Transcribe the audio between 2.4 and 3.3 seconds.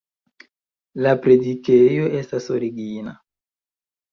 origina.